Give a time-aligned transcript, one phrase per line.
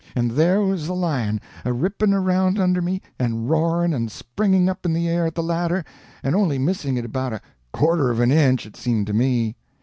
[0.15, 4.83] And there was the lion, a ripping around under me, and roaring and springing up
[4.83, 5.85] in the air at the ladder,
[6.23, 9.55] and only missing it about a quarter of an inch, it seemed to me.